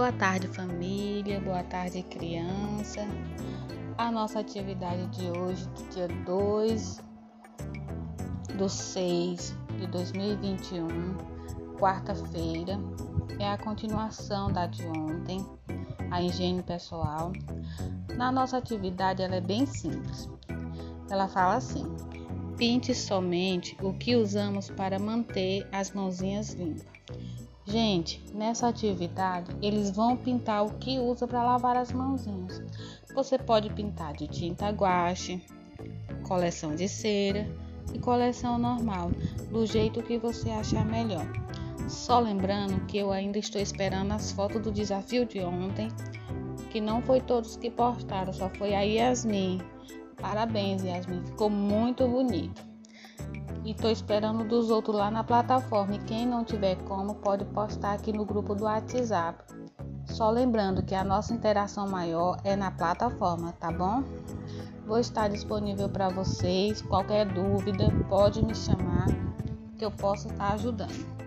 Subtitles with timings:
[0.00, 1.38] Boa tarde, família.
[1.42, 3.06] Boa tarde, criança.
[3.98, 7.04] A nossa atividade de hoje, do dia 2
[8.56, 10.88] do 6 de 2021,
[11.78, 12.80] quarta-feira,
[13.38, 15.44] é a continuação da de ontem,
[16.10, 17.30] a higiene pessoal.
[18.16, 20.30] Na nossa atividade, ela é bem simples.
[21.10, 21.84] Ela fala assim:
[22.56, 26.88] pinte somente o que usamos para manter as mãozinhas limpas.
[27.66, 32.62] Gente, nessa atividade eles vão pintar o que usa para lavar as mãozinhas.
[33.14, 35.44] Você pode pintar de tinta guache,
[36.26, 37.46] coleção de cera
[37.92, 39.10] e coleção normal,
[39.50, 41.26] do jeito que você achar melhor.
[41.88, 45.88] Só lembrando que eu ainda estou esperando as fotos do desafio de ontem,
[46.70, 49.60] que não foi todos que postaram, só foi a Yasmin.
[50.16, 52.69] Parabéns, Yasmin, ficou muito bonito.
[53.64, 55.94] E tô esperando dos outros lá na plataforma.
[55.94, 59.44] E quem não tiver como, pode postar aqui no grupo do WhatsApp.
[60.06, 64.02] Só lembrando que a nossa interação maior é na plataforma, tá bom?
[64.86, 66.82] Vou estar disponível para vocês.
[66.82, 69.06] Qualquer dúvida, pode me chamar
[69.78, 71.20] que eu posso estar ajudando.